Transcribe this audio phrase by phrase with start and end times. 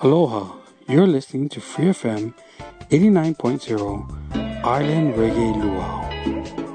[0.00, 0.54] Aloha,
[0.88, 2.32] you're listening to Free FM
[2.90, 6.67] 89.0 Island Reggae Luau.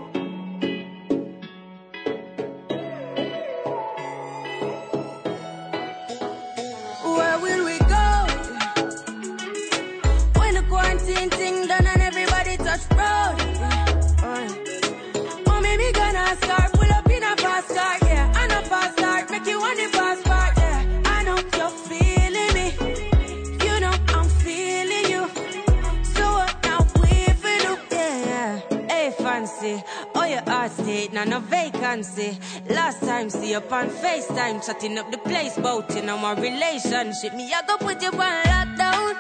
[31.26, 32.38] Now no vacancy.
[32.70, 37.34] Last time, see you on FaceTime, chatting up the place, bout know my relationship.
[37.36, 39.16] Me, I go put you on lockdown.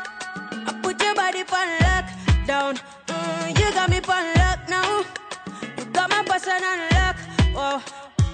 [0.67, 2.81] I put your body on lockdown.
[3.07, 5.05] Mm, you got me on lock now.
[5.77, 7.15] You got my person on lock.
[7.55, 7.83] Oh,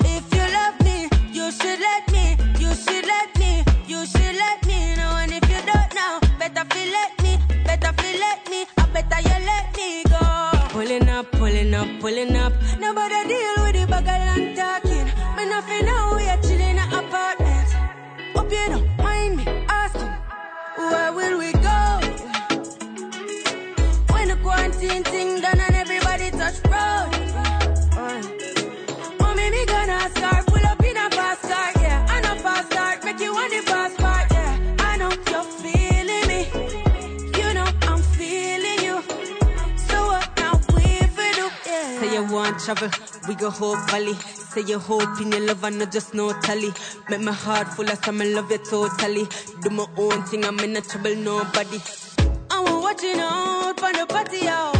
[0.06, 2.38] if you love me, you should let me.
[2.60, 3.64] You should let me.
[3.88, 5.12] You should let me know.
[5.22, 7.38] And if you don't know, better feel let me.
[7.66, 8.66] Better feel let me.
[8.78, 10.20] I better you let me go.
[10.70, 12.54] Pulling up, pulling up, pulling up.
[24.44, 27.10] Quarantine thing done and everybody touch road.
[27.98, 28.22] Uh,
[29.22, 32.16] Oh, maybe gonna start pull up in a fast car, yeah.
[32.16, 34.76] And a fast start, make you want the fast part, yeah.
[34.80, 36.42] I know you're feeling me.
[37.40, 39.02] You know I'm feeling you.
[39.88, 40.84] So what now we
[41.16, 42.00] for do, yeah.
[42.02, 42.90] Say you want travel,
[43.28, 44.14] we go whole valley.
[44.52, 46.72] Say you hope in your love and not just no tally.
[47.10, 49.28] Make my heart full of some, I love you totally.
[49.62, 51.80] Do my own thing, I'm in a trouble, nobody.
[54.00, 54.79] I'm watching out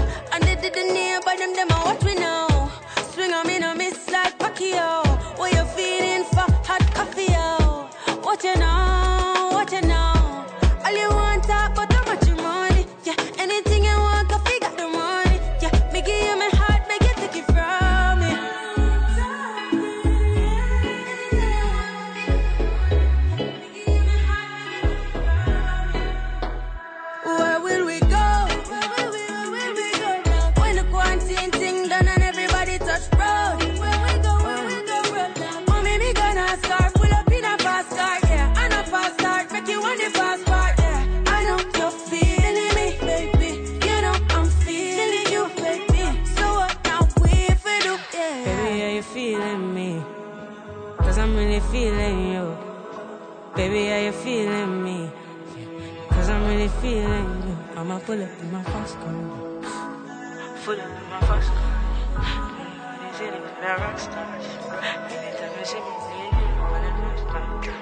[60.70, 61.52] Pull up in my fast.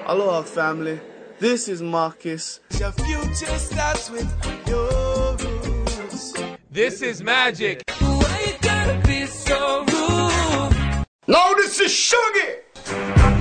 [0.05, 1.01] Aloha, family.
[1.37, 2.61] This is Marcus.
[2.79, 4.31] Your future starts with
[4.69, 6.33] your rules.
[6.71, 7.83] This is magic.
[7.99, 11.05] Why you gotta be so rude?
[11.27, 12.63] No, this is Sugar.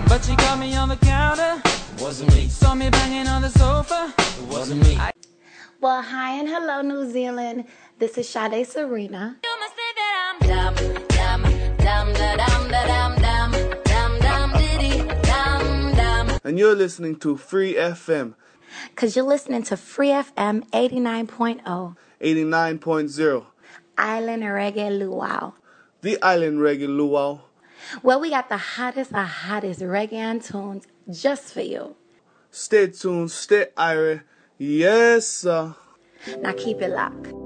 [0.09, 1.63] But she got me on the counter.
[2.01, 2.49] Wasn't me.
[2.49, 4.13] Saw me banging on the sofa.
[4.51, 4.99] Wasn't me.
[5.87, 7.65] Well, hi and hello, New Zealand.
[8.01, 9.37] This is Sade Serena.
[9.45, 10.75] You must say that I'm dumb,
[11.07, 11.43] dumb,
[11.79, 13.53] dumb, da, dum, da, dum, dumb,
[13.85, 16.41] dumb, dumb, diddy, dumb, dumb.
[16.43, 18.35] And you're listening to Free FM
[18.91, 23.47] Because you're listening to Free FM 89.0, 89.0,
[23.97, 25.53] Island Reggae Luau.
[26.01, 27.43] the Island Reggae Luau.
[28.03, 31.95] Well, we got the hottest of hottest reggae tunes just for you.
[32.51, 34.23] Stay tuned, stay irie.
[34.59, 35.75] Yes, sir.
[36.41, 37.46] Now keep it locked.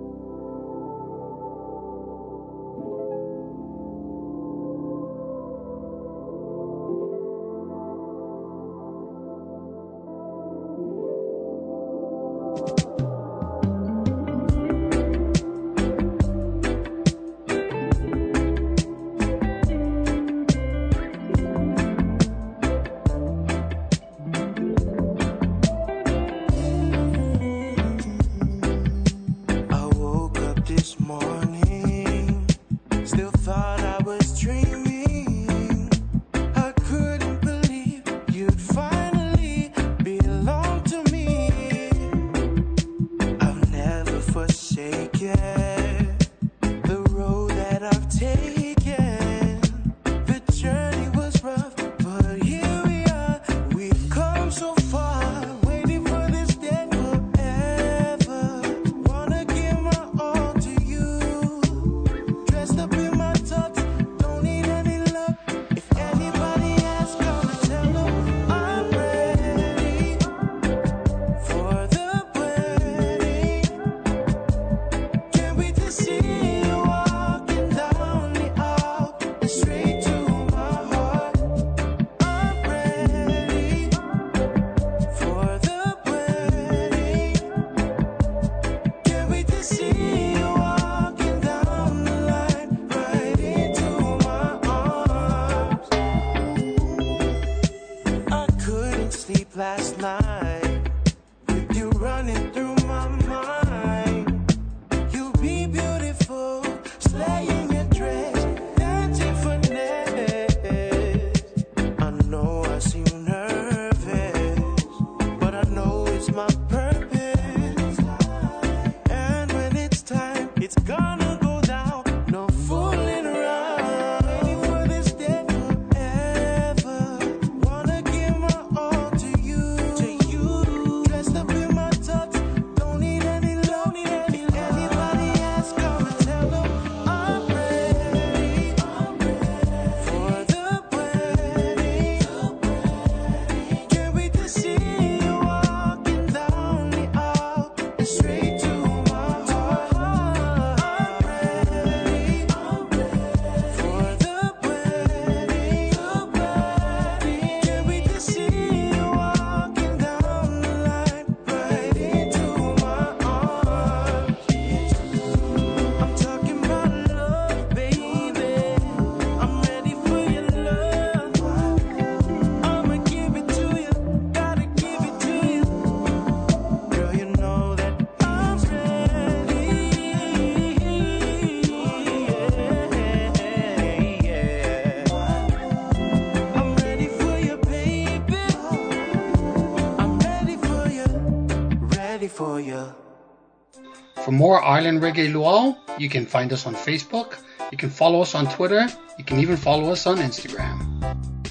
[194.31, 197.43] For more Island Reggae Luau, you can find us on Facebook,
[197.73, 198.87] you can follow us on Twitter,
[199.19, 200.87] you can even follow us on Instagram.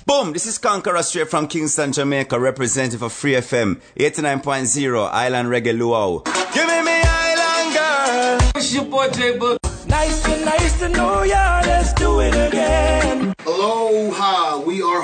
[0.05, 0.31] Boom!
[0.31, 6.19] This is Conqueror straight from Kingston, Jamaica, representative of Free FM 89.0 Island Reggae Luau.
[6.53, 8.51] Give me me Island girl.
[8.55, 9.57] It's your boy J Boog.
[9.89, 11.61] Nice and nice to know ya.
[11.65, 13.33] Let's do it again.
[13.45, 14.38] Aloha.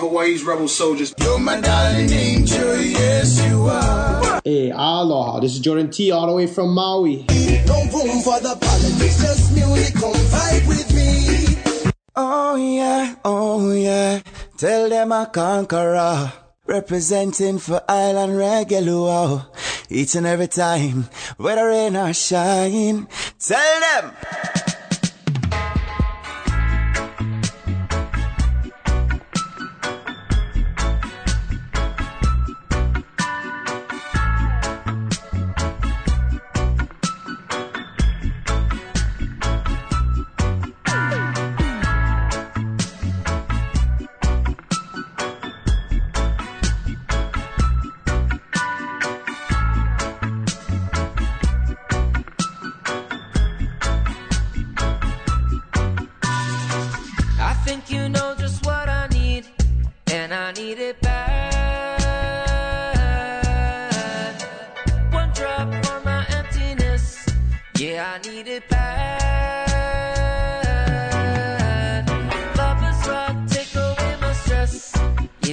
[0.08, 1.16] Hawaii's rebel soldiers.
[1.20, 4.40] You're my darling angel, yes you are.
[4.46, 7.26] Hey, aloha, this is Jordan T all the way from Maui.
[7.66, 11.92] No room for the politics, just music, come vibe with me.
[12.16, 14.22] Oh yeah, oh yeah,
[14.58, 16.32] tell them I conqueror.
[16.68, 19.46] Representing for Island Regular,
[19.90, 23.08] each and every time, whether rain or shine,
[23.40, 24.14] tell them!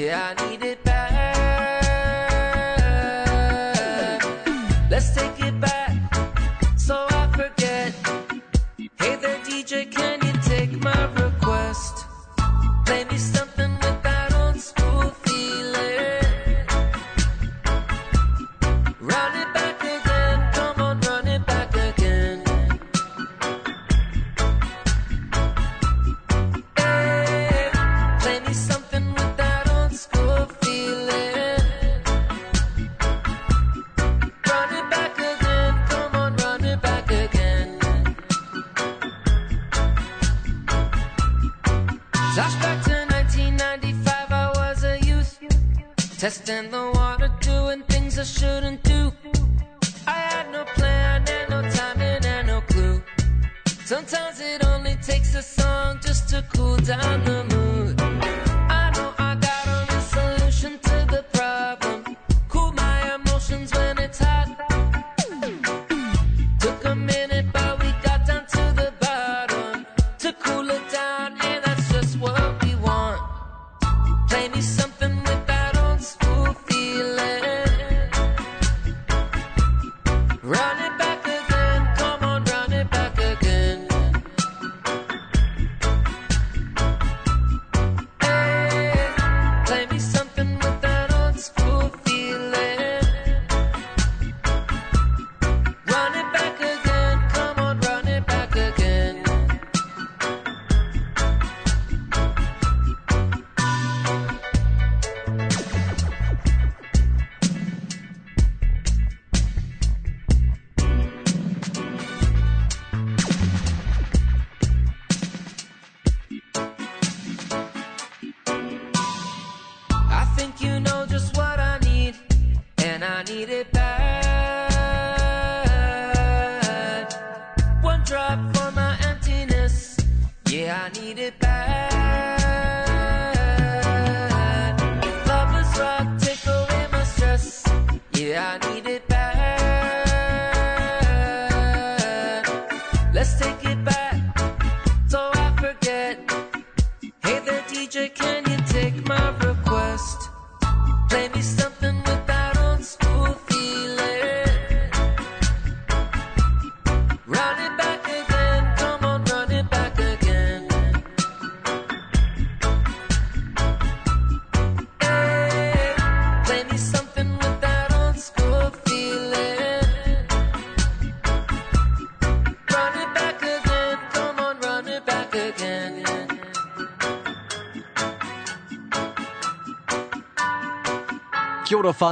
[0.03, 0.92] Yeah, I need needed.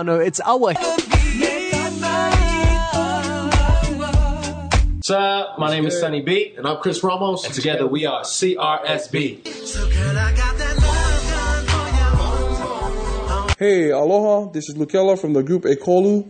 [0.00, 0.20] Stefano.
[0.20, 0.58] It's our.
[4.98, 5.58] What's up?
[5.58, 9.46] My name is Sunny B, and I'm Chris Ramos, and together we are CRSB.
[13.58, 14.50] Hey, aloha.
[14.52, 16.26] This is Lukela from the group Ekolu,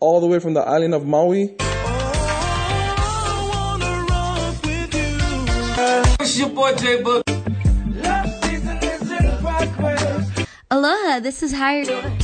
[0.00, 1.54] all the way from the island of Maui.
[6.20, 7.22] It's your boy J Boog.
[10.70, 12.21] Aloha, this is Hirie.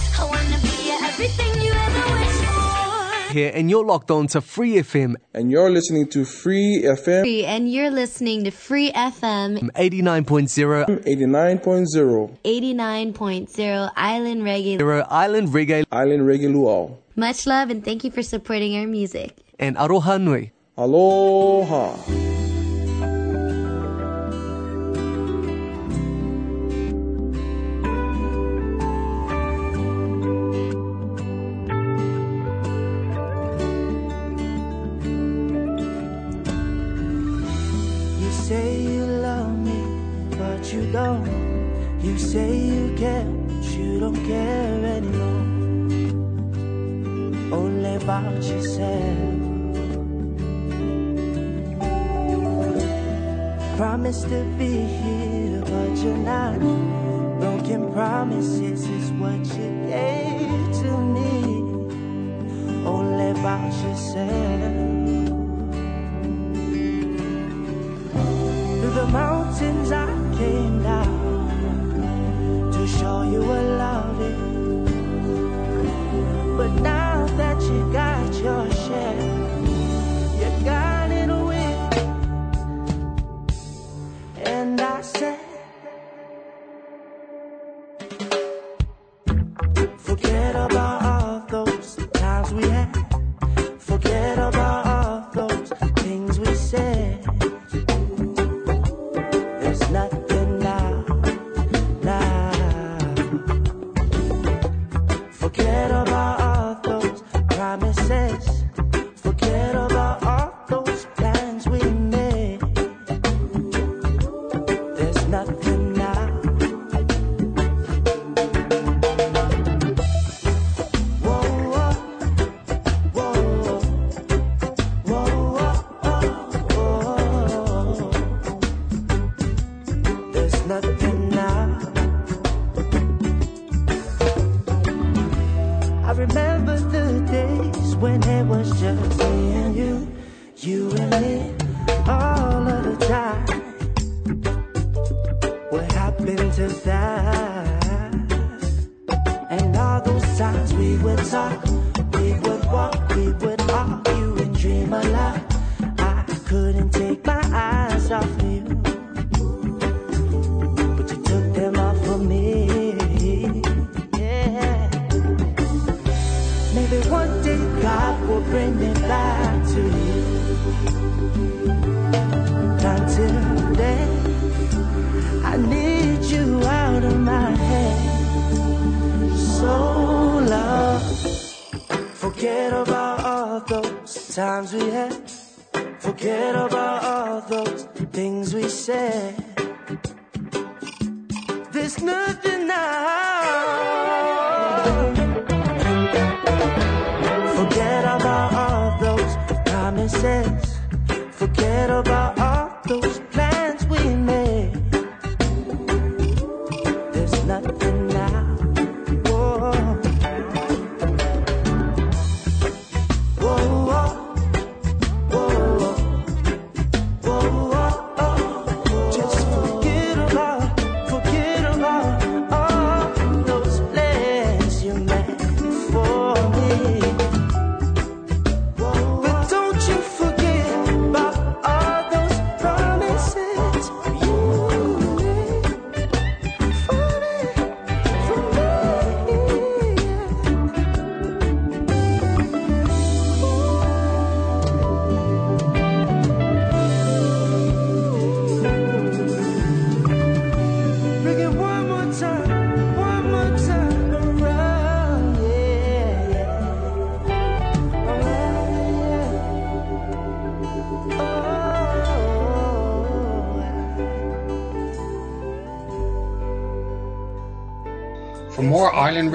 [3.33, 5.17] Here, and you're locked on to Free FM.
[5.35, 7.23] And you're listening to Free FM.
[7.23, 9.71] Free, and you're listening to Free FM.
[9.73, 10.87] 89.0.
[10.87, 12.39] 89.0.
[12.45, 13.93] 89.0.
[13.97, 14.79] Island Reggae.
[14.79, 15.85] Zero, Island Reggae.
[15.91, 16.97] Island Reggae Luau.
[17.17, 19.37] Much love and thank you for supporting our music.
[19.59, 20.53] And Aroha Nui.
[20.77, 21.97] Aloha.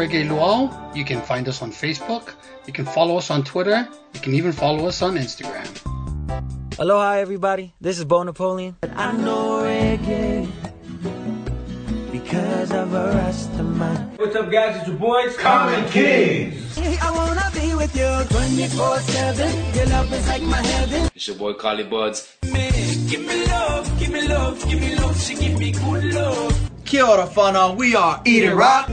[0.04, 0.70] Reggae Luau.
[0.94, 2.34] You can find us on Facebook.
[2.68, 3.88] You can follow us on Twitter.
[4.14, 5.68] You can even follow us on Instagram.
[6.78, 7.74] Aloha, everybody.
[7.80, 8.76] This is Bo Napoleon.
[8.84, 10.52] I know reggae
[12.12, 14.20] because of a Rastaman.
[14.20, 14.76] What's up, guys?
[14.80, 16.78] It's your boys, Common Kings.
[16.78, 19.76] I wanna be with you 24 7.
[19.76, 21.10] Your love is like my heaven.
[21.16, 22.36] It's your boy, Carly Buds.
[22.42, 25.22] Give me love, give me love, give me love.
[25.22, 26.72] She give me good love.
[26.84, 28.90] Kia ora whanau, we are Eat It Rock.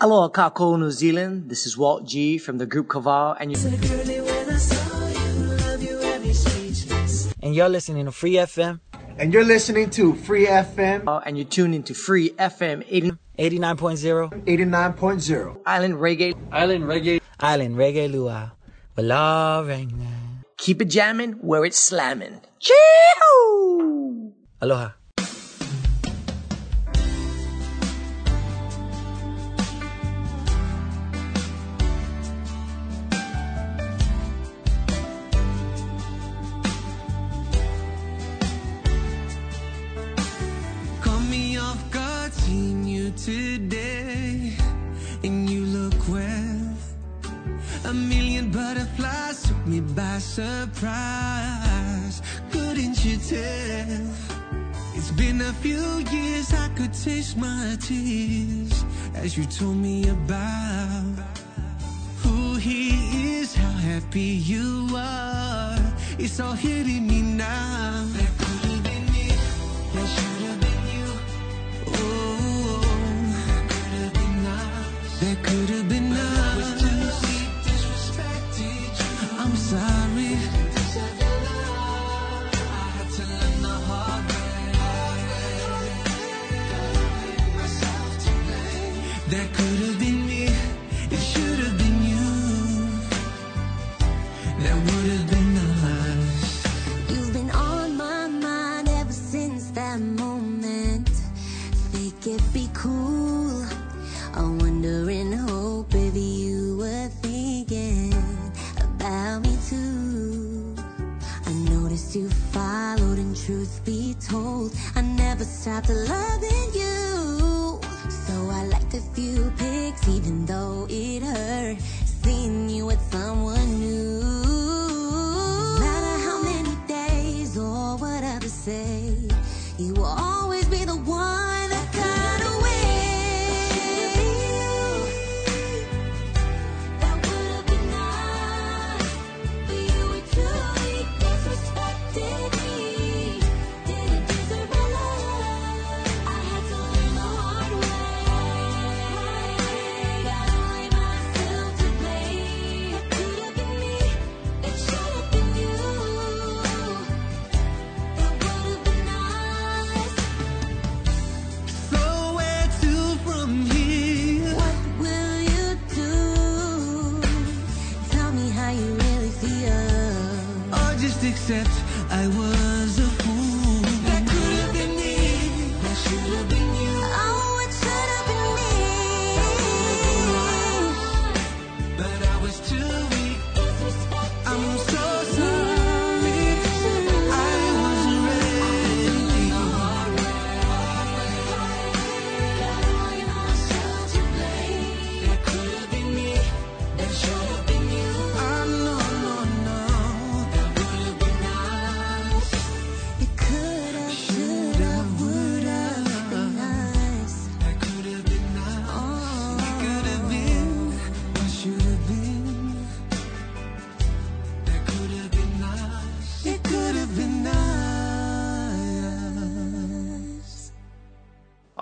[0.00, 0.10] Love.
[0.10, 1.48] Aloha, Kako, New Zealand.
[1.50, 5.56] This is Walt G from the group Kaval, and you Girlie, when I saw you,
[5.56, 7.32] love you had me speechless.
[7.42, 8.80] and you're listening to Free FM.
[9.18, 14.44] And you're listening to Free FM Uh, and you're tuned into Free FM 80, 89.0
[14.46, 15.56] 89.0.
[15.66, 16.34] Island Reggae.
[16.50, 17.20] Island Reggae.
[17.38, 18.50] Island Reggae Luau.
[18.96, 20.08] Wala Regna.
[20.56, 22.40] Keep it jamming where it's slamming.
[22.60, 24.32] Chee-hoo!
[24.62, 24.90] Aloha.
[50.40, 52.22] Surprise.
[52.50, 54.06] Couldn't you tell?
[54.96, 61.16] It's been a few years, I could taste my tears as you told me about
[62.22, 65.78] who he is, how happy you are.
[66.18, 68.39] It's all hitting me now.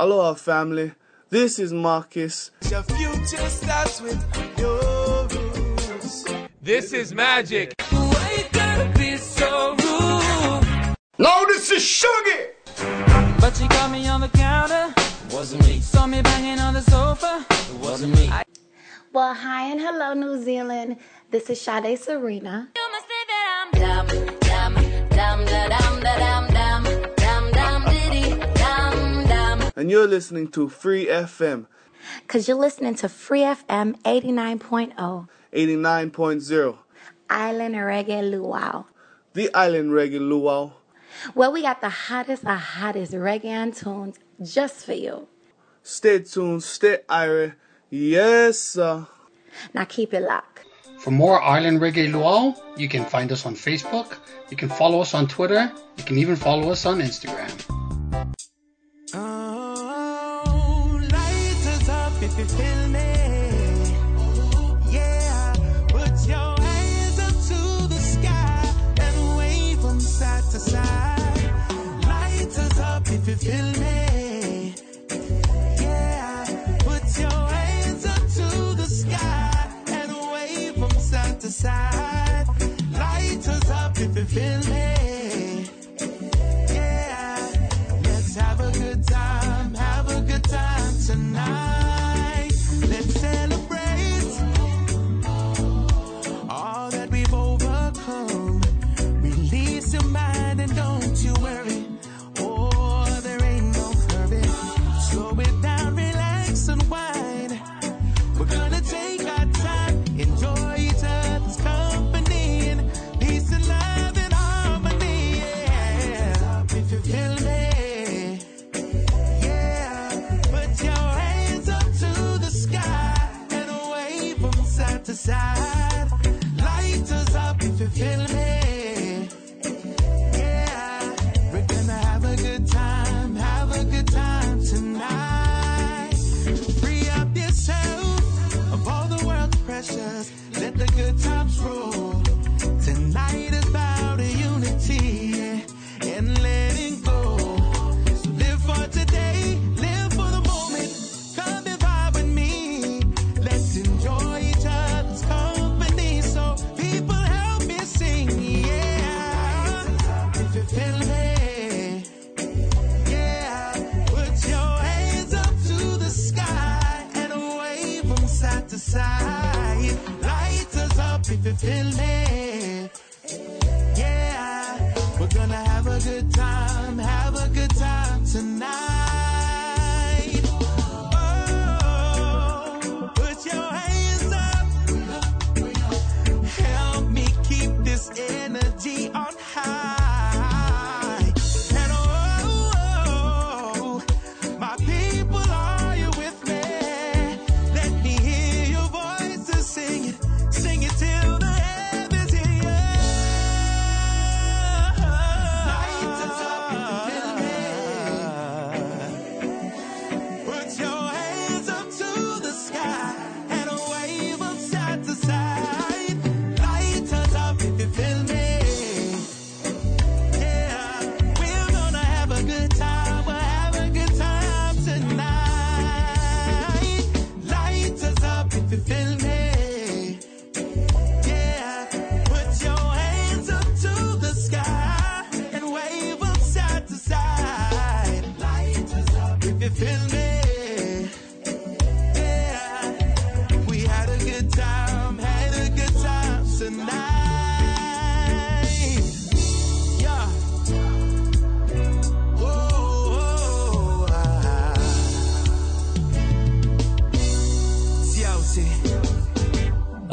[0.08, 0.92] Aloha, family.
[1.28, 2.50] This is Marcus.
[2.70, 4.18] Your future starts with
[4.58, 6.24] your rules.
[6.62, 7.74] This is magic.
[7.90, 10.96] Why gotta be so rude?
[11.18, 12.54] No, this is Sugar.
[13.38, 14.94] But she caught me on the counter.
[15.30, 15.80] Wasn't me.
[15.80, 17.44] Saw me banging on the sofa.
[17.50, 18.30] It wasn't me.
[19.12, 20.96] Well, hi and hello, New Zealand.
[21.30, 22.70] This is Sade Serena
[29.78, 31.66] and you're listening to Free FM.
[32.22, 35.28] Because you're listening to Free FM 89.0.
[35.52, 36.78] 89.0.
[37.30, 38.86] Island Reggae Luau.
[39.34, 40.72] The Island Reggae Luau.
[41.32, 45.28] Well, we got the hottest of hottest reggae tunes just for you.
[45.84, 47.54] Stay tuned, stay Irish.
[47.88, 49.06] Yes, sir.
[49.74, 50.66] Now keep it locked.
[50.98, 54.16] For more island Reggae Luau, you can find us on Facebook,
[54.50, 57.77] you can follow us on Twitter, you can even follow us on Instagram.
[62.38, 62.87] if in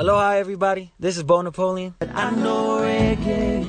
[0.05, 0.93] Aloha, everybody.
[0.99, 1.95] This is Bo Napoleon.
[1.99, 3.67] I know reggae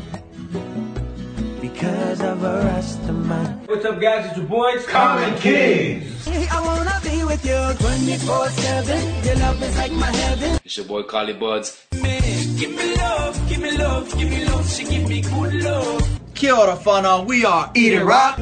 [1.63, 3.67] because of a Rastaman.
[3.67, 4.27] What's up, guys?
[4.27, 6.29] It's your boys, Common Kings.
[6.29, 9.25] I wanna be with you 24 7.
[9.25, 10.61] Your love is like my heaven.
[10.63, 11.87] It's your boy, Carly Buds.
[12.03, 12.21] Man,
[12.59, 14.71] give me love, give me love, give me love.
[14.71, 16.21] She give me good love.
[16.35, 17.25] Kia ora, whānau.
[17.27, 18.39] We are Eating Rock.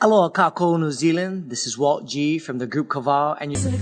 [0.00, 3.72] Hello, Kako New Zealand, this is Walt G from the group Kaval and you're,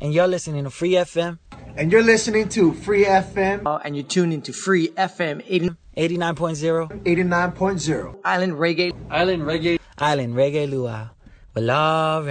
[0.00, 1.38] and you're listening to Free FM.
[1.76, 3.62] And you're listening to Free FM.
[3.64, 7.02] Uh, and you're tuned into Free FM 80, 89.0.
[7.04, 8.16] 89.0.
[8.22, 8.92] Island Reggae.
[9.10, 9.78] Island Reggae.
[9.96, 11.08] Island Reggae Luau.
[11.54, 12.28] With love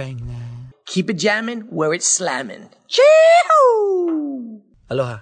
[0.86, 2.68] Keep it jamming where it's slamming.
[2.86, 4.62] Chee-hoo!
[4.88, 5.18] Aloha.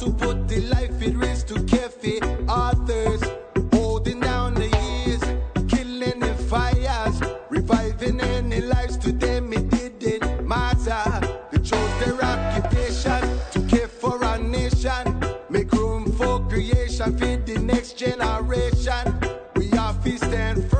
[0.00, 3.22] who put the life at risk to cafe authors,
[3.72, 5.22] holding down the years,
[5.68, 11.04] killing the fires, reviving any lives to them it didn't matter.
[11.50, 13.20] They chose their occupation
[13.52, 15.04] to care for our nation,
[15.50, 19.04] make room for creation, feed the next generation.
[19.56, 20.79] We are feasting and.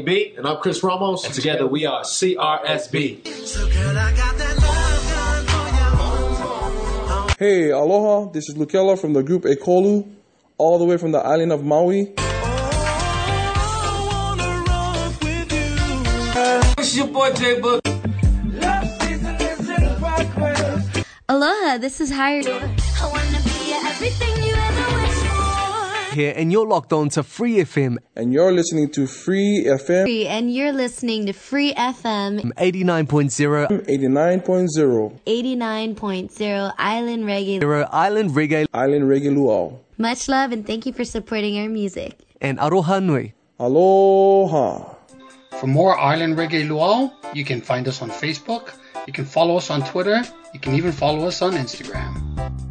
[0.00, 3.26] B, and I'm Chris Ramos, and together we are CRSB.
[3.26, 3.94] So girl,
[7.38, 10.08] hey, aloha, this is Lukela from the group Ekolu,
[10.58, 12.12] all the way from the island of Maui.
[16.76, 17.80] This is your boy J Boog.
[21.28, 22.80] Aloha, this is Hirie
[26.10, 27.96] here, and you're locked on to Free FM.
[28.16, 30.04] And you're listening to Free FM.
[30.04, 33.68] Free, and you're listening to Free FM 89.0.
[33.86, 35.20] 89.0.
[35.26, 37.88] 89.0 Island Reggae.
[37.92, 38.66] Island Reggae.
[38.72, 39.78] Island Reggae Luau.
[39.98, 42.18] Much love, and thank you for supporting our music.
[42.40, 43.34] And Aroha Nui.
[43.58, 44.94] Aloha.
[45.60, 48.72] For more Island Reggae Luau, you can find us on Facebook,
[49.06, 50.22] you can follow us on Twitter,
[50.54, 52.69] you can even follow us on Instagram.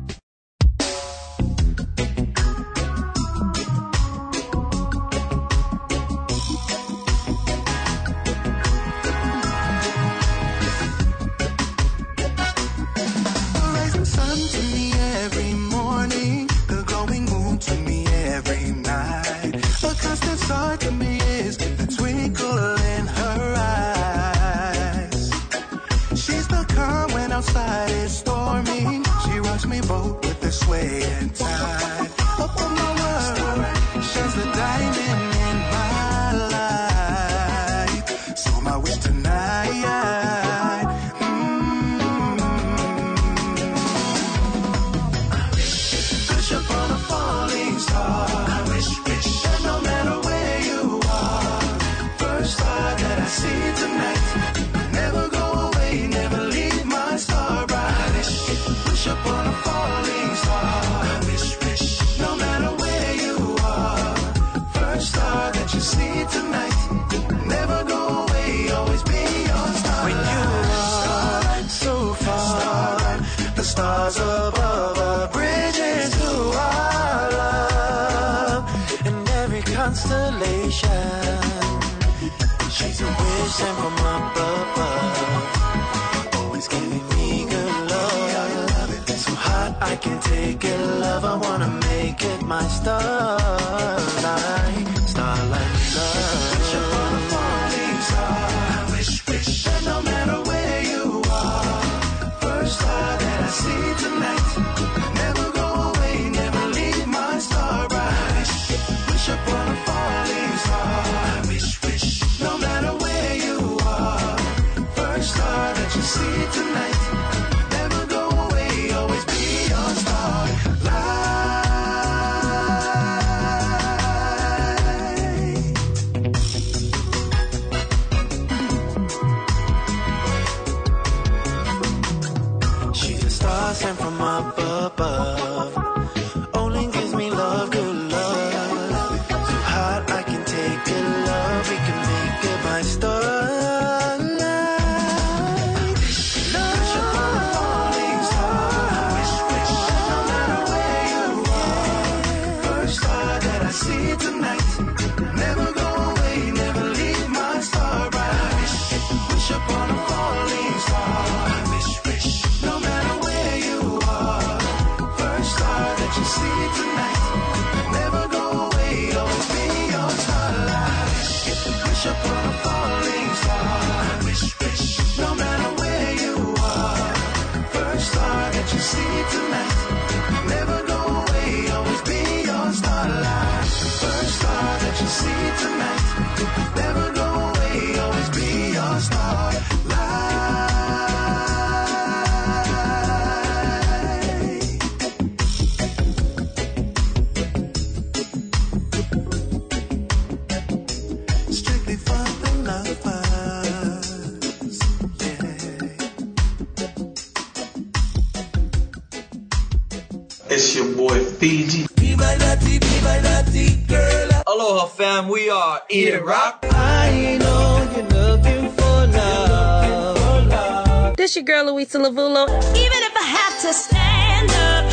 [216.19, 216.65] It Rock.
[216.71, 221.15] I know you're looking for love.
[221.15, 222.45] This your girl Louisa Lavulo.
[222.75, 224.83] Even if I have to stand up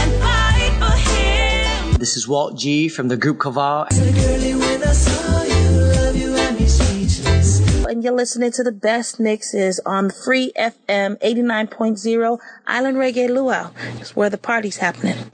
[0.00, 1.94] and fight for him.
[1.98, 3.88] This is Walt G from the group Kaval.
[3.90, 7.60] Girlie, when I saw you, love you and me speechless.
[7.86, 13.70] And you're listening to the best mixes on Free FM 89.0 Island Reggae Luau.
[14.00, 15.30] It's where the party's happening.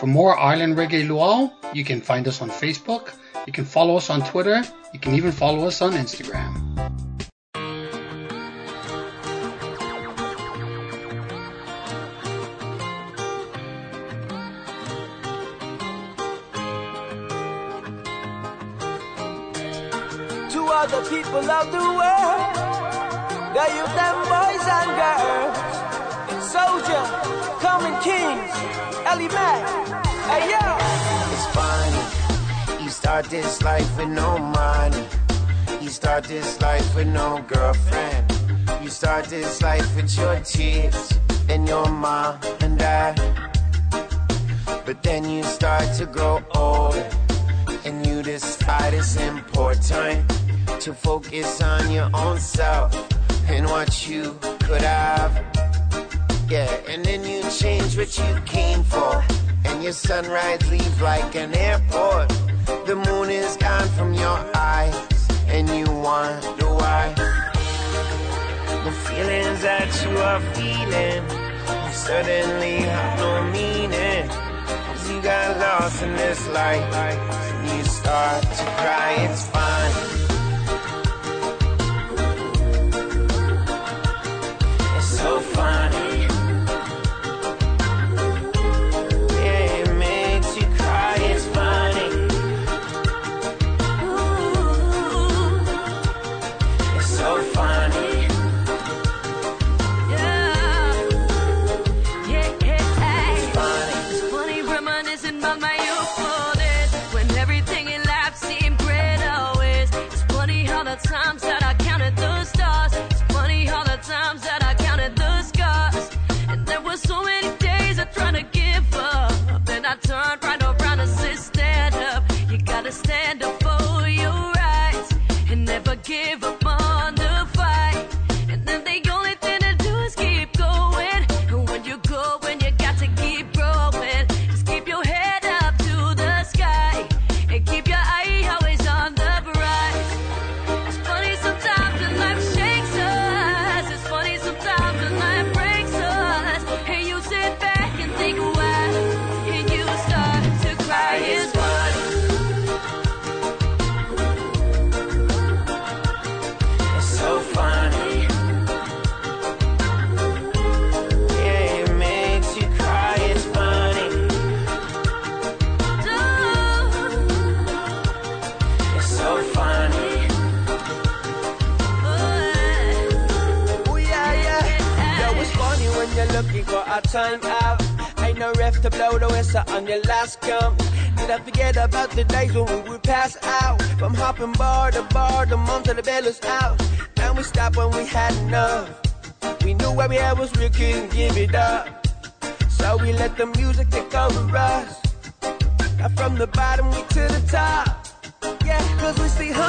[0.00, 3.14] For more Island Reggae Luau, you can find us on Facebook,
[3.46, 6.52] you can follow us on Twitter, you can even follow us on Instagram.
[20.50, 22.54] To all the people of the world,
[23.54, 25.56] the youth and boys and girls,
[26.50, 28.52] Soldier, Common Kings,
[29.06, 29.66] Ellie Mac,
[30.28, 30.76] hey yo.
[31.32, 32.84] It's funny.
[32.84, 35.02] You start this life with no money.
[35.80, 38.30] You start this life with no girlfriend.
[38.82, 43.18] You start this life with your tears and your mom and dad.
[44.84, 47.08] But then you start to grow older
[47.86, 50.28] and you decide it's important
[50.80, 52.92] to focus on your own self
[53.48, 55.73] and what you could have.
[56.48, 59.24] Yeah, and then you change what you came for.
[59.64, 62.28] And your sunrise leaves like an airport.
[62.86, 64.94] The moon is gone from your eyes,
[65.48, 67.14] and you wonder why.
[68.84, 71.24] The feelings that you are feeling
[71.92, 74.28] suddenly have no meaning.
[74.28, 79.92] Cause you got lost in this life, and you start to cry, it's fine.
[84.96, 86.13] It's so funny.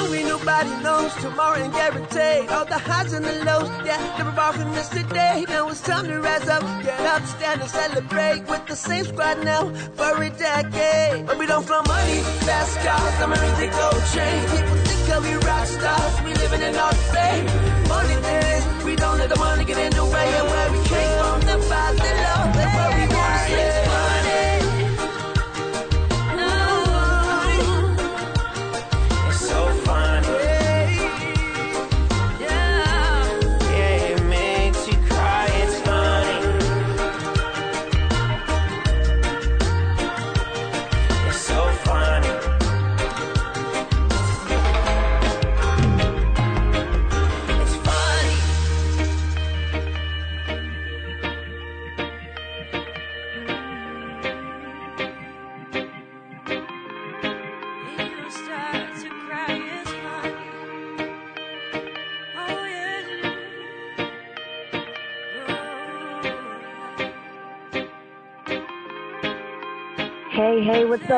[0.06, 2.50] Hungry, nobody knows tomorrow ain't guaranteed.
[2.50, 5.46] All the highs and the lows, yeah, never walking this today.
[5.48, 9.44] Now it's time to rise up, get up, stand and celebrate with the same squad
[9.44, 11.26] now for a decade.
[11.26, 14.42] But we don't flow money, fast cars, I'm everything gold chain.
[14.50, 17.46] People think that we rock stars, we living in our fame.
[17.88, 21.12] Money days, we don't let the money get in the way of where we came
[21.20, 21.40] from.
[21.42, 22.25] The Father,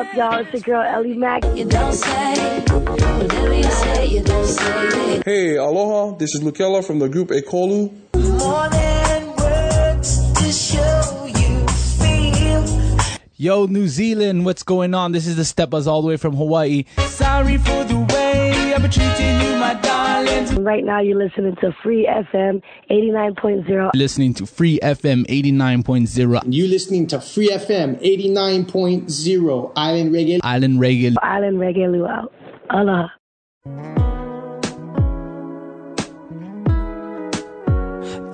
[0.08, 0.38] up, y'all?
[0.40, 1.44] It's your girl Ellie Mack.
[1.56, 6.16] You don't say, whatever you say, you don't say Hey, aloha.
[6.16, 7.90] This is Lukela from the group Ekolu.
[8.14, 12.98] More than words to show you feel.
[13.36, 15.12] Yo, New Zealand, what's going on?
[15.12, 16.84] This is the Steppers all the way from Hawaii.
[17.06, 19.97] Sorry for the way I've been treating you, my darling.
[20.18, 22.60] Right now, you're listening to Free FM
[22.90, 23.90] 89.0.
[23.94, 26.42] Listening to Free FM 89.0.
[26.48, 30.40] You're listening to Free FM 89.0 Island Reggae.
[30.42, 31.14] Island Reggae.
[31.22, 32.26] Island Reggae Luau.
[32.68, 33.08] Aloha.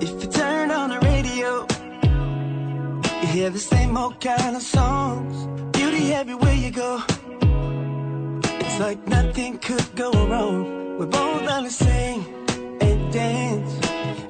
[0.01, 1.67] If you turn on the radio,
[3.21, 5.45] you hear the same old kind of songs.
[5.77, 7.03] Beauty everywhere you go.
[8.43, 10.84] It's like nothing could go wrong.
[10.97, 12.25] We're both gonna sing
[12.79, 13.73] and dance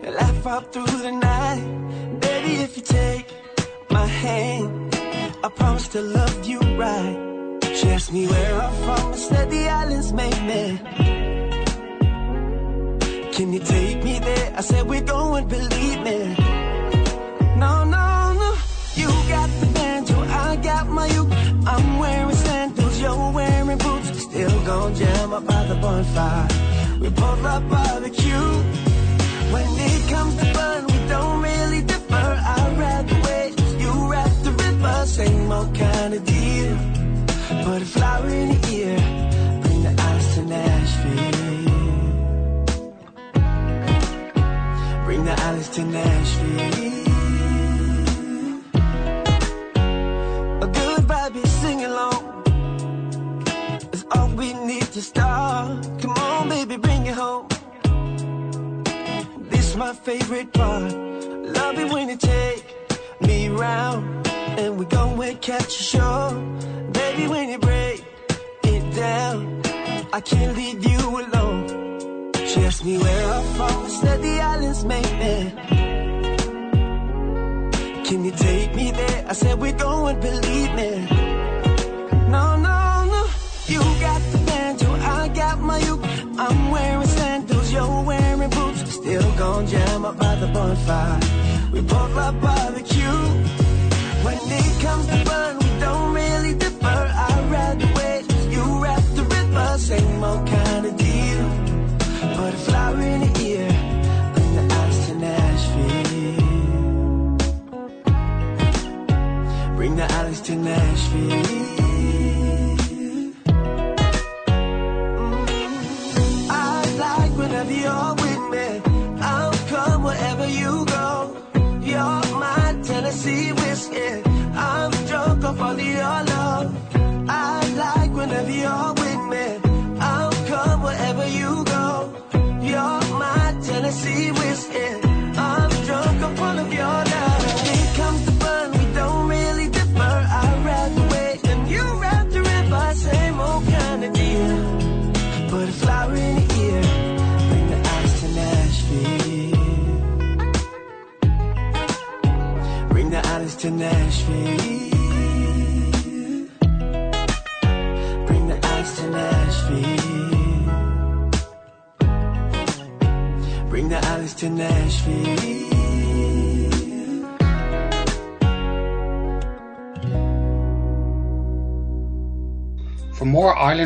[0.03, 1.63] and laugh all through the night.
[2.19, 3.27] Baby, if you take
[3.91, 4.95] my hand,
[5.43, 7.59] I promise to love you right.
[7.75, 10.63] She asked me where I'm from, I said the islands made me.
[13.31, 14.53] Can you take me there?
[14.57, 16.19] I said we're going, believe me.
[17.63, 18.49] No, no, no.
[18.95, 21.31] You got the banjo, I got my uke.
[21.67, 24.04] I'm wearing sandals, you're wearing boots.
[24.35, 26.47] Still gon' jam up by the bonfire.
[26.99, 28.47] We both love barbecue.
[29.53, 32.41] When it comes to fun, we don't really differ.
[32.55, 36.77] I'd rather wait, you rap the river, same old kind of deal.
[37.63, 38.97] Put a flower in your ear,
[39.61, 41.31] bring the ice to Nashville.
[45.05, 46.84] Bring the islands to Nashville.
[54.95, 56.01] We to start.
[56.01, 57.47] Come on, baby, bring it home.
[59.49, 60.93] This my favorite part.
[60.93, 62.63] Love it when you take
[63.21, 64.27] me round.
[64.57, 66.29] And we go and catch a show.
[66.93, 68.05] Baby, when you break
[68.63, 69.61] it down,
[70.13, 72.31] I can't leave you alone.
[72.47, 75.35] She asked me where I'm from, said the islands make me.
[78.05, 79.25] Can you take me there?
[79.27, 80.91] I said we're going, believe me.
[82.29, 83.25] No, no, no.
[83.67, 84.44] You got the
[87.75, 88.81] you're wearing boots.
[88.93, 91.19] Still gon' jam up by the bonfire.
[91.71, 93.64] We both love barbecue.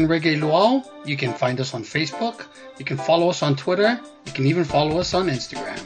[0.09, 2.47] Reggae Luau, you can find us on Facebook,
[2.79, 5.79] you can follow us on Twitter, you can even follow us on Instagram.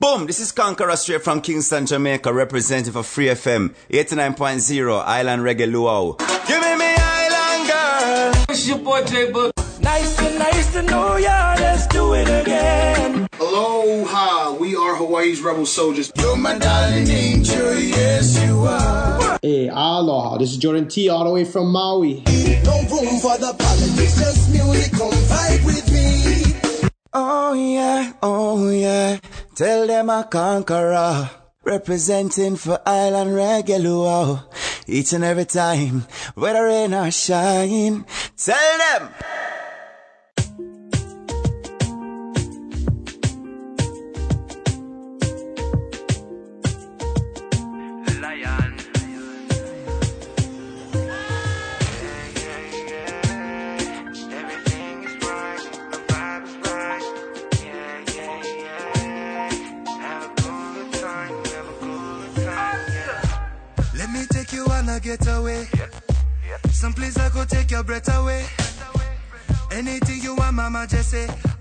[0.00, 5.70] Boom, this is Conqueror straight from Kingston, Jamaica, representing for Free FM 89.0 Island Reggae
[5.70, 6.14] Luau.
[6.48, 8.44] Give me me Island girl.
[8.48, 9.63] It's your boy J Boog.
[9.94, 11.54] Nice to nice to know ya.
[11.56, 13.28] Let's do it again.
[13.38, 16.10] Aloha, we are Hawaii's rebel soldiers.
[16.18, 19.38] You're my darling angel, yes you are.
[19.40, 20.38] Hey, aloha.
[20.38, 22.24] This is Jordan T, all the way from Maui.
[22.66, 24.90] No room for the politics, just music.
[24.98, 26.90] Come vibe with me.
[27.12, 29.18] Oh yeah, oh yeah.
[29.54, 31.30] Tell them a conqueror.
[31.62, 34.42] Representing for Island Reggae
[34.88, 38.04] Each and every time, whether rain or shine.
[38.36, 39.14] Tell them.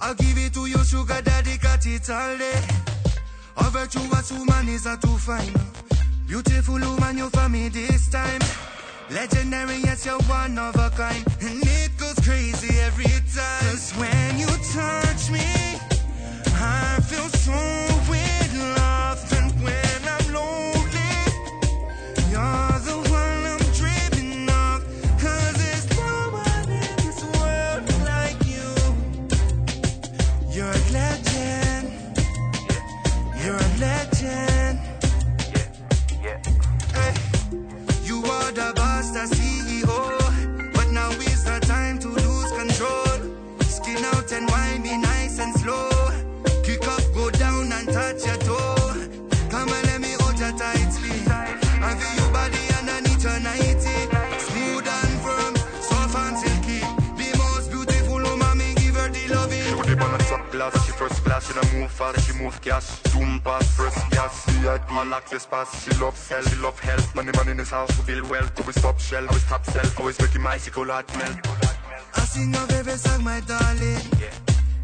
[0.02, 2.62] I'll give it to you, sugar daddy, got it all day.
[3.56, 5.54] A virtuous woman is a too fine.
[6.28, 8.42] Beautiful woman, you for me this time.
[9.10, 11.26] Legendary, yes, you're one of a kind.
[11.40, 13.72] And it goes crazy every time.
[13.72, 15.80] Cause when you touch me,
[16.56, 17.54] I feel so
[61.54, 62.88] she don't move fast, she move cash.
[63.08, 65.84] Zoom past, first gas, VIP, all access pass.
[65.84, 67.16] She love hell, she love health.
[67.16, 68.32] Money man in this house, we well.
[68.32, 68.60] wealth.
[68.60, 71.38] Always top shelf, always top shelf, always making my icicle hot melt.
[72.16, 74.02] I sing your favorite song, my darling.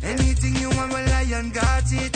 [0.03, 2.15] Anything you want, well, lion got it.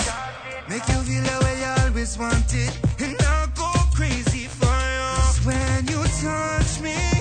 [0.70, 2.72] Make you feel the way you always wanted.
[3.00, 5.48] And I'll go crazy for you.
[5.48, 7.13] when you touch me,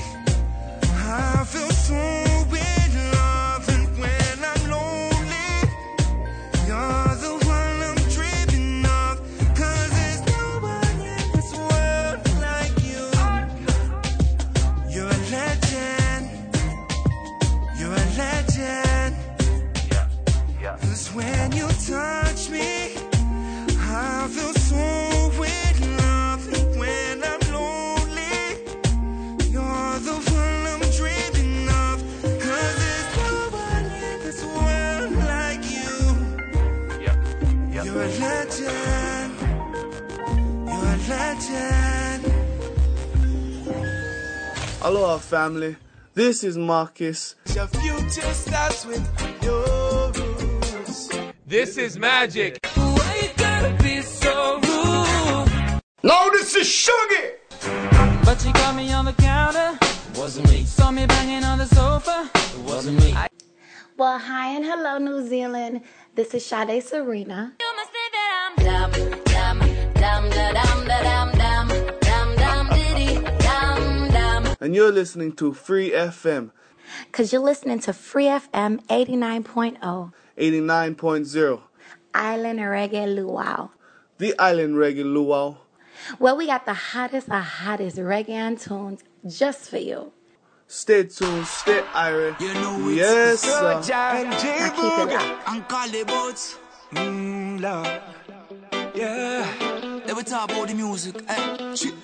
[44.85, 45.76] Aloha, family.
[46.12, 47.37] This is Marcus.
[47.55, 49.05] Your future starts with
[49.41, 51.09] your rules.
[51.47, 52.59] This is magic.
[52.74, 55.80] Why you gotta be so rude?
[56.03, 57.39] No, this is Sugar.
[58.24, 59.78] But she caught me on the counter.
[60.16, 60.64] Wasn't me.
[60.64, 62.28] Saw me banging on the sofa.
[62.35, 63.14] It wasn't me.
[63.97, 65.83] Well, hi and hello, New Zealand.
[66.16, 67.53] This is Sade Serena.
[74.63, 76.53] And you're listening to Free FM
[77.07, 81.61] Because you're listening to Free FM 89.0, 89.0,
[82.15, 83.71] Island Reggae Luau.
[84.19, 85.57] the Island Reggae Luau.
[86.21, 90.13] Well, we got the hottest of hottest reggae tunes just for you.
[90.69, 92.37] Stay tuned, stay iron.
[92.39, 93.73] yes, sir.
[93.75, 96.57] And J Now keep it Booga and call the boats.
[96.93, 97.87] Mmm, love.
[98.95, 99.41] Yeah.
[100.13, 101.25] Let me talk about the music.
[101.27, 101.75] Eh?
[101.75, 101.95] Shit.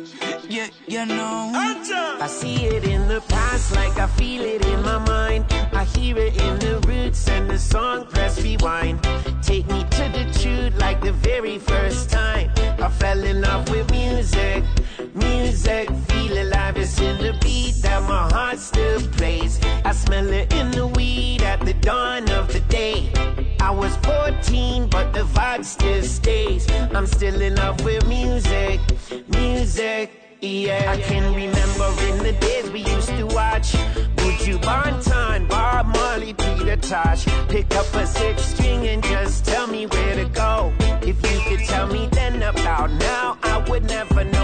[0.49, 1.53] Yeah, you know.
[1.55, 5.45] I see it in the past like I feel it in my mind.
[5.75, 9.03] I hear it in the roots and the song press rewind.
[9.43, 12.51] Take me to the truth like the very first time.
[12.83, 14.65] I fell in love with music.
[15.13, 19.61] Music, feel alive, it's in the beat that my heart still plays.
[19.85, 23.48] I smell it in the weed at the dawn of the day.
[23.61, 26.71] I was 14, but the vibe still stays.
[26.95, 28.81] I'm still in love with music,
[29.29, 30.11] music.
[30.41, 33.73] Yeah, I can remember in the days we used to watch
[34.17, 36.33] Buju Banton, Bob Marley,
[36.77, 37.25] Tosh.
[37.49, 40.73] Pick up a six string and just tell me where to go.
[41.03, 44.39] If you could tell me then about now, I would never know.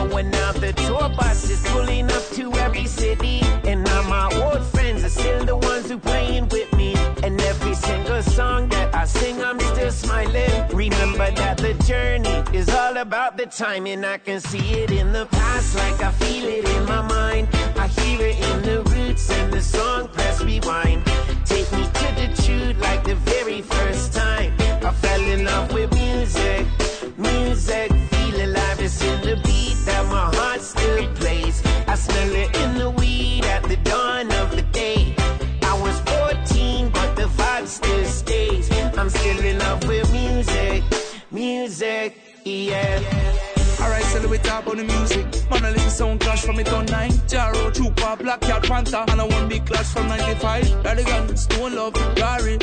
[0.64, 5.10] The tour bus is pulling up to every city, and now my old friends are
[5.10, 6.94] still the ones who playing with me.
[7.22, 10.68] And every single song that I sing, I'm still smiling.
[10.68, 14.06] Remember that the journey is all about the timing.
[14.06, 17.48] I can see it in the past, like I feel it in my mind.
[17.76, 20.08] I hear it in the roots and the song.
[20.08, 21.04] Press rewind.
[21.44, 24.52] Take me to the truth, like the very first time.
[24.60, 26.66] I fell in love with music,
[27.16, 27.90] music.
[28.10, 31.62] Feel alive, it's in the beat that my heart still plays.
[31.86, 35.14] I smell it in the weed at the dawn of the day.
[35.62, 38.70] I was 14, but the vibe still stays.
[38.98, 40.82] I'm still in love with music,
[41.30, 43.00] music, yeah.
[43.80, 45.26] Alright, so we talk about the music.
[45.50, 47.10] Listen sound clash from it on 9.
[47.30, 49.04] Jaro, Chupa, Black Cat, Panther.
[49.08, 50.64] And I one big clash from 95.
[50.82, 52.58] Radigan, Stone Love, Gary.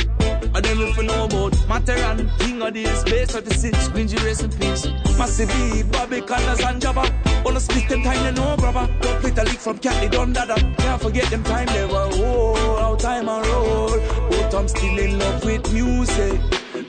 [0.54, 4.52] And then if you know about Materan, King of this, Base 36, Green Race in
[4.52, 4.86] Peace.
[5.18, 7.06] Massive E, Bobby Konders and Jabba.
[7.46, 8.88] Wanna split them time, they know, brother.
[9.02, 10.50] Don't play the league from Cat, they done that.
[10.78, 13.98] Can't forget them time, they were whole, how time I roll.
[14.30, 16.42] But I'm still in love with music,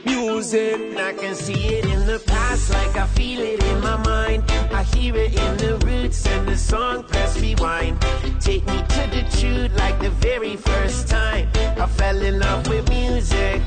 [0.05, 0.75] music.
[0.75, 4.45] and I can see it in the past, like I feel it in my mind.
[4.73, 7.05] I hear it in the roots and the song.
[7.05, 8.01] Press rewind.
[8.41, 11.49] Take me to the truth, like the very first time.
[11.55, 13.63] I fell in love with music,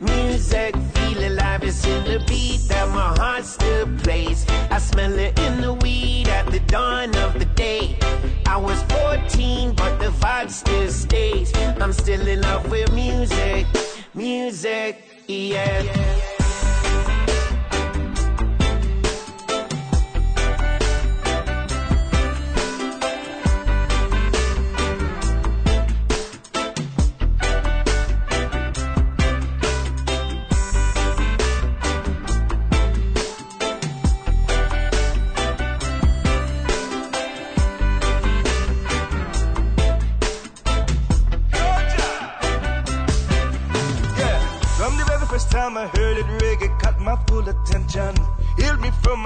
[0.00, 0.74] music.
[0.94, 4.46] Feel alive, it's in the beat that my heart still plays.
[4.70, 7.98] I smell it in the weed at the dawn of the day.
[8.46, 11.52] I was 14, but the vibe still stays.
[11.80, 13.66] I'm still in love with music,
[14.14, 15.82] music, yeah.
[15.82, 16.39] Yeah,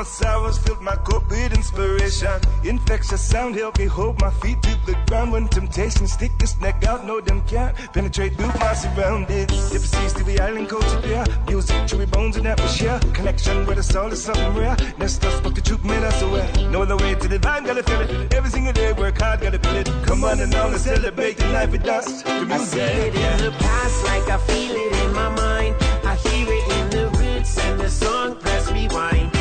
[0.05, 2.39] my sorrows, filled my cup with inspiration.
[2.63, 6.85] Infectious sound helped me hold my feet to the ground when temptation stick this neck
[6.85, 7.07] out.
[7.07, 9.75] No, them can't penetrate through my surroundings.
[9.75, 13.01] If it seems to be island culture there, music, chewy bones and atmosphere.
[13.15, 14.77] Connection with the soul is something rare.
[14.99, 16.49] Nest us, spoke the truth, made us aware.
[16.69, 18.35] No other way to divine, gotta feel it.
[18.35, 19.89] Every single day, work hard, gotta feel it.
[20.05, 22.23] Come on and on and celebrate the life with us.
[22.23, 25.77] The I see it music, in the past, like I feel it in my mind.
[26.05, 28.37] I hear it in the roots and the song.
[28.37, 29.34] Press rewind.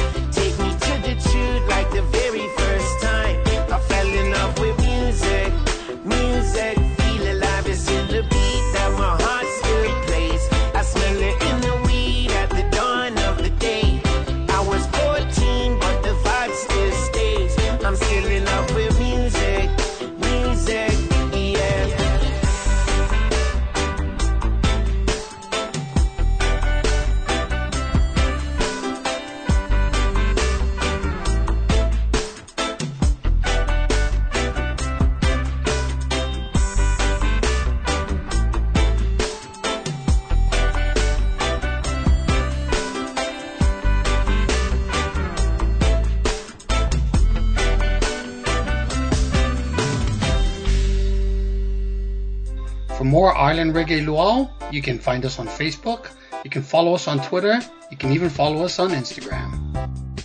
[53.24, 56.10] For more Island Reggae Luau, you can find us on Facebook,
[56.44, 57.58] you can follow us on Twitter,
[57.90, 59.48] you can even follow us on Instagram.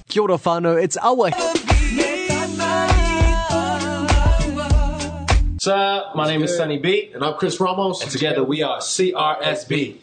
[0.08, 1.30] Kia ora whānau, it's our
[5.60, 7.12] Sir, my name is Sunny B.
[7.14, 8.02] And I'm Chris Ramos.
[8.02, 10.02] And together we are CRSB.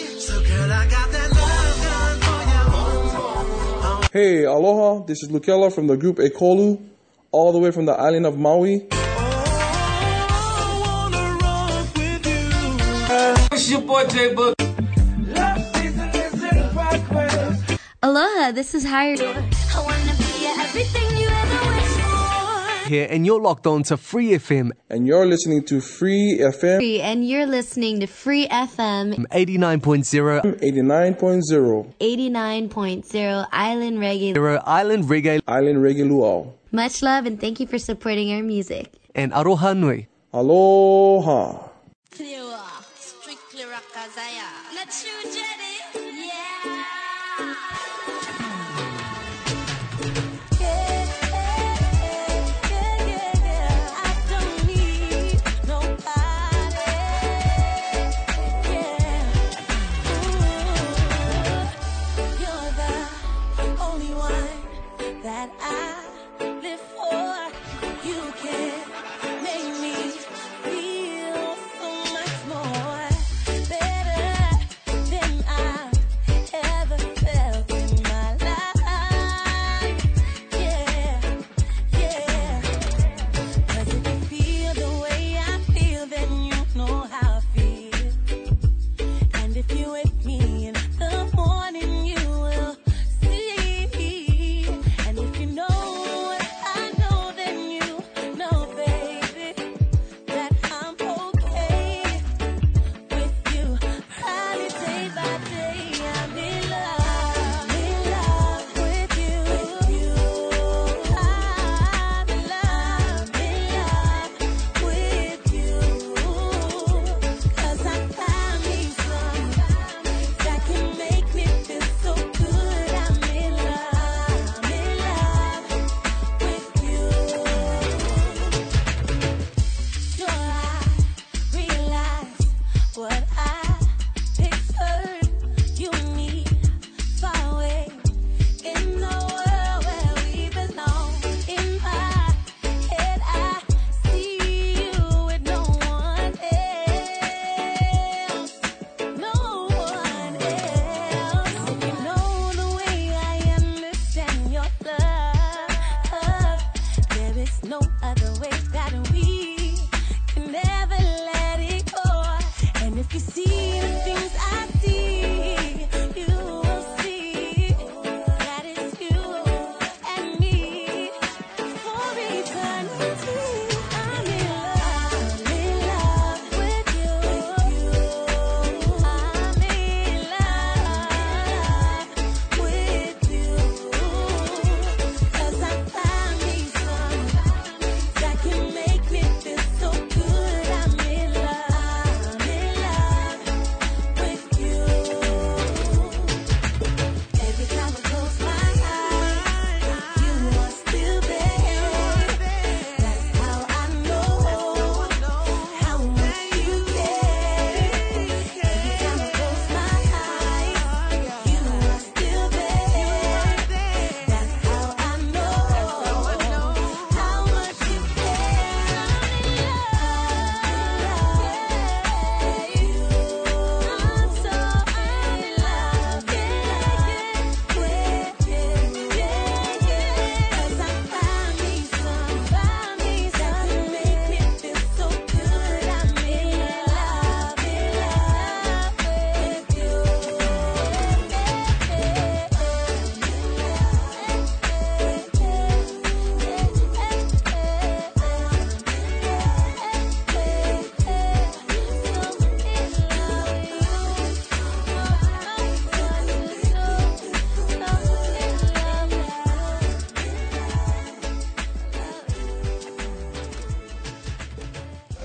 [4.14, 5.04] Hey, aloha.
[5.04, 6.82] This is Lukela from the group Ekolu,
[7.34, 8.88] all the way from the island of Maui.
[13.66, 14.54] It's your boy J Boog.
[18.04, 19.18] Aloha, this is Hirie.
[22.86, 24.70] here, and you're locked on to Free FM.
[24.92, 31.96] And you're listening to Free FM Free, and you're listening to Free FM 89.0 89.0
[31.98, 34.62] 89.0 Island Reggae.
[34.64, 36.54] Island Reggae Island Reggae Luau.
[36.72, 38.94] Much love and thank you for supporting our music.
[39.16, 40.08] and Aroha Nui.
[40.34, 41.70] Aloha.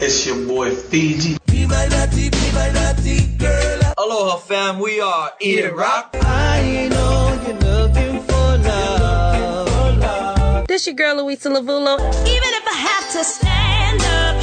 [0.03, 1.37] It's your boy Fiji.
[3.99, 6.17] Aloha fam, we are Eat It Rock.
[6.23, 10.67] I know you're looking for love.
[10.69, 11.99] This your girl Luisa Lavulo.
[12.27, 14.37] Even if I have to stand up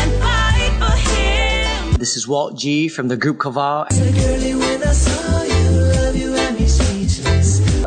[0.00, 1.92] and fight for him.
[1.98, 3.86] This is Walt G from the group Kaval.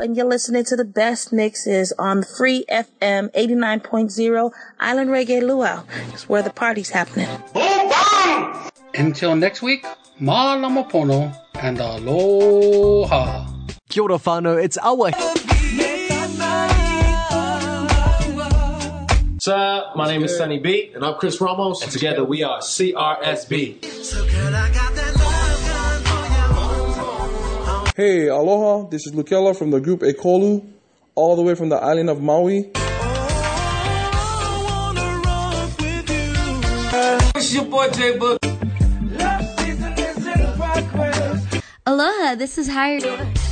[0.04, 5.86] And you're listening to the best mixes on Free FM 89.0 Island Reggae Luau.
[6.12, 7.30] It's where the party's happening.
[8.94, 9.86] Until next week,
[10.20, 13.48] ma lamapono and aloha.
[13.88, 15.14] Kia ora whānau, it's Awa.
[19.40, 20.92] Sir, my name is Sunny B.
[20.94, 21.82] And I'm Chris Ramos.
[21.82, 23.80] And together we are CRSB.
[27.96, 28.90] Hey, aloha.
[28.90, 30.66] This is Lukela from the group Ekolu,
[31.14, 32.72] all the way from the island of Maui.
[37.36, 38.40] It's your boy J Boog.
[41.86, 43.43] Aloha, this is Hirie.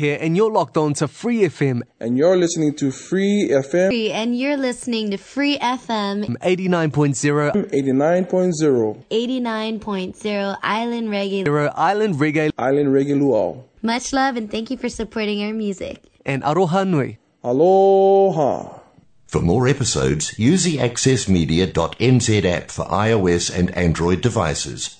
[0.00, 4.10] Here, and you're locked on to Free FM And you're listening to Free FM Free,
[4.10, 11.70] and you're listening to Free FM 89.0 89.0 89.0 Island Reggae.
[11.76, 13.62] Island Reggae Island Reggae Luau.
[13.82, 16.02] Much love and thank you for supporting our music.
[16.24, 17.18] and Aroha Nui.
[17.44, 18.78] Aloha.
[19.26, 24.99] For more episodes, use the accessmedia.nz app for iOS and Android devices,